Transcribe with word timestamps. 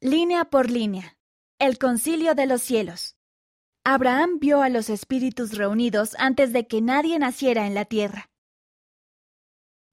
Línea 0.00 0.44
por 0.44 0.70
línea. 0.70 1.18
El 1.58 1.76
concilio 1.76 2.36
de 2.36 2.46
los 2.46 2.62
cielos. 2.62 3.16
Abraham 3.82 4.38
vio 4.38 4.62
a 4.62 4.68
los 4.68 4.90
espíritus 4.90 5.56
reunidos 5.58 6.14
antes 6.20 6.52
de 6.52 6.68
que 6.68 6.80
nadie 6.80 7.18
naciera 7.18 7.66
en 7.66 7.74
la 7.74 7.84
tierra. 7.84 8.30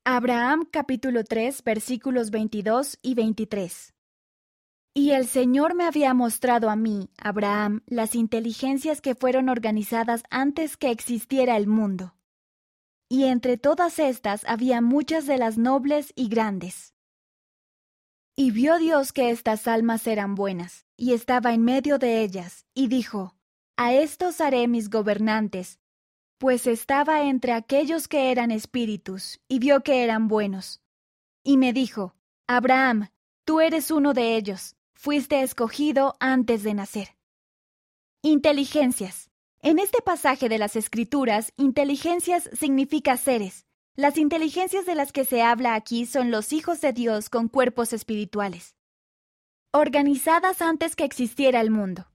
Abraham 0.04 0.68
capítulo 0.70 1.24
3 1.24 1.64
versículos 1.64 2.30
22 2.30 3.00
y 3.02 3.16
23. 3.16 3.96
Y 4.94 5.10
el 5.14 5.26
Señor 5.26 5.74
me 5.74 5.86
había 5.86 6.14
mostrado 6.14 6.70
a 6.70 6.76
mí, 6.76 7.10
Abraham, 7.18 7.82
las 7.88 8.14
inteligencias 8.14 9.02
que 9.02 9.16
fueron 9.16 9.50
organizadas 9.50 10.22
antes 10.30 10.78
que 10.78 10.92
existiera 10.92 11.58
el 11.58 11.66
mundo. 11.66 12.14
Y 13.10 13.24
entre 13.24 13.58
todas 13.58 13.98
estas 13.98 14.46
había 14.46 14.82
muchas 14.82 15.26
de 15.26 15.40
las 15.40 15.58
nobles 15.58 16.14
y 16.16 16.30
grandes. 16.30 16.95
Y 18.38 18.52
vio 18.52 18.78
Dios 18.80 19.14
que 19.14 19.30
estas 19.30 19.66
almas 19.66 20.08
eran 20.08 20.36
buenas, 20.36 20.86
y 20.98 21.14
estaba 21.14 21.54
en 21.54 21.64
medio 21.64 22.00
de 22.00 22.22
ellas, 22.22 22.66
y 22.74 22.88
dijo, 22.88 23.34
A 23.78 23.94
estos 23.94 24.42
haré 24.42 24.68
mis 24.68 24.90
gobernantes, 24.90 25.80
pues 26.38 26.68
estaba 26.68 27.24
entre 27.24 27.54
aquellos 27.54 28.10
que 28.10 28.32
eran 28.32 28.52
espíritus, 28.52 29.40
y 29.48 29.60
vio 29.60 29.84
que 29.84 30.04
eran 30.04 30.28
buenos. 30.28 30.82
Y 31.44 31.56
me 31.56 31.72
dijo, 31.72 32.14
Abraham, 32.46 33.08
tú 33.46 33.62
eres 33.62 33.90
uno 33.90 34.14
de 34.14 34.36
ellos, 34.36 34.76
fuiste 34.96 35.42
escogido 35.42 36.18
antes 36.20 36.64
de 36.64 36.74
nacer. 36.74 37.16
Inteligencias. 38.22 39.32
En 39.62 39.80
este 39.80 40.02
pasaje 40.02 40.50
de 40.50 40.58
las 40.58 40.76
Escrituras, 40.76 41.54
inteligencias 41.56 42.50
significa 42.54 43.16
seres, 43.16 43.66
las 43.96 44.18
inteligencias 44.18 44.86
de 44.86 44.94
las 44.94 45.14
que 45.14 45.24
se 45.24 45.42
habla 45.42 45.74
aquí 45.74 46.06
son 46.06 46.30
los 46.30 46.52
hijos 46.52 46.82
de 46.82 46.92
Dios 46.92 47.30
con 47.30 47.48
cuerpos 47.48 47.94
espirituales, 47.94 48.76
organizadas 49.72 50.62
antes 50.62 50.96
que 50.96 51.06
existiera 51.06 51.62
el 51.62 51.72
mundo. 51.72 52.08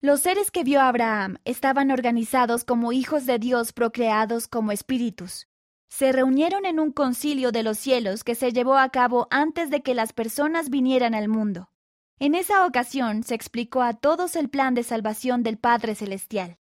Los 0.00 0.20
seres 0.20 0.50
que 0.50 0.64
vio 0.64 0.80
Abraham 0.80 1.38
estaban 1.44 1.90
organizados 1.90 2.62
como 2.62 2.92
hijos 2.92 3.26
de 3.26 3.38
Dios 3.38 3.72
procreados 3.72 4.46
como 4.46 4.70
espíritus. 4.70 5.48
Se 5.88 6.12
reunieron 6.12 6.66
en 6.66 6.78
un 6.78 6.92
concilio 6.92 7.52
de 7.52 7.62
los 7.62 7.78
cielos 7.78 8.22
que 8.22 8.34
se 8.34 8.52
llevó 8.52 8.76
a 8.76 8.90
cabo 8.90 9.26
antes 9.30 9.70
de 9.70 9.82
que 9.82 9.94
las 9.94 10.12
personas 10.12 10.70
vinieran 10.70 11.14
al 11.14 11.28
mundo. 11.28 11.70
En 12.18 12.34
esa 12.34 12.66
ocasión 12.66 13.22
se 13.22 13.34
explicó 13.34 13.82
a 13.82 13.94
todos 13.94 14.36
el 14.36 14.48
plan 14.48 14.74
de 14.74 14.82
salvación 14.82 15.42
del 15.42 15.58
Padre 15.58 15.94
Celestial. 15.94 16.58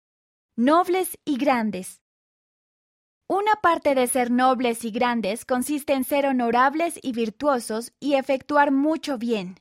Nobles 0.55 1.19
y 1.25 1.37
grandes, 1.37 2.02
una 3.33 3.57
parte 3.57 3.95
de 3.95 4.07
ser 4.09 4.31
nobles 4.31 4.85
y 4.85 4.91
grandes 4.91 5.47
consiste 5.47 5.95
en 5.95 6.05
ser 6.05 6.27
honorables 6.27 7.01
y 7.03 7.13
virtuosos 7.13 7.93
y 7.99 8.15
efectuar 8.15 8.73
mucho 8.73 9.17
bien, 9.17 9.59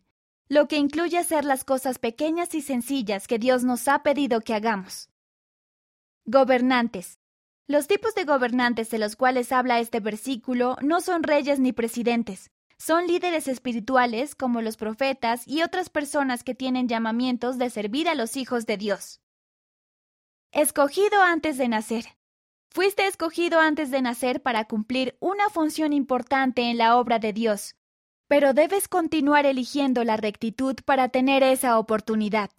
lo 0.50 0.67
que 0.67 0.75
incluye 0.75 1.17
hacer 1.17 1.45
las 1.45 1.64
cosas 1.64 1.97
pequeñas 1.97 2.53
y 2.53 2.61
sencillas 2.61 3.27
que 3.27 3.39
Dios 3.39 3.64
nos 3.64 3.88
ha 3.88 4.03
pedido 4.03 4.42
que 4.42 4.53
hagamos. 4.53 5.09
Gobernantes. 6.25 7.19
Los 7.66 7.88
tipos 7.88 8.14
de 8.14 8.25
gobernantes 8.25 8.89
de 8.89 8.97
los 8.97 9.16
cuales 9.16 9.53
habla 9.53 9.80
este 9.80 10.02
versículo 10.02 10.75
no 10.81 10.99
son 10.99 11.23
reyes 11.23 11.61
ni 11.61 11.72
presidentes, 11.72 12.52
son 12.77 13.08
líderes 13.08 13.47
espirituales 13.47 14.36
como 14.36 14.61
los 14.61 14.75
profetas 14.75 15.47
y 15.47 15.64
otras 15.64 15.89
personas 15.89 16.44
que 16.44 16.55
tienen 16.55 16.89
llamamientos 16.89 17.58
de 17.58 17.69
servir 17.69 18.09
a 18.09 18.16
los 18.16 18.36
hijos 18.36 18.66
de 18.66 18.75
Dios. 18.75 19.22
Escogido 20.52 21.22
antes 21.22 21.58
de 21.58 21.69
nacer. 21.69 22.20
Fuiste 22.73 23.05
escogido 23.05 23.59
antes 23.59 23.91
de 23.91 24.02
nacer 24.02 24.41
para 24.41 24.64
cumplir 24.64 25.17
una 25.19 25.50
función 25.50 25.91
importante 25.91 26.69
en 26.69 26.77
la 26.77 26.95
obra 26.95 27.19
de 27.19 27.33
Dios, 27.33 27.75
pero 28.30 28.53
debes 28.53 28.88
continuar 28.88 29.45
eligiendo 29.45 30.05
la 30.05 30.16
rectitud 30.16 30.75
para 30.86 31.09
tener 31.09 31.44
esa 31.44 31.77
oportunidad. 31.77 32.52